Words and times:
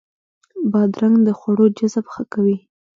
بادرنګ 0.71 1.15
د 1.27 1.29
خوړو 1.39 1.65
جذب 1.77 2.05
ښه 2.13 2.23
کوي. 2.33 2.57